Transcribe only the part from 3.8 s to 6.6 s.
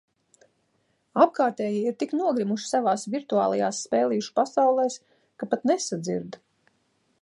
spēlīšu pasaulēs, ka pat nesadzird...